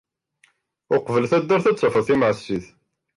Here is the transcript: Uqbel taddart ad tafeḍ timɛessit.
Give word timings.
Uqbel 0.95 1.23
taddart 1.31 1.65
ad 1.69 1.77
tafeḍ 1.77 2.03
timɛessit. 2.07 2.65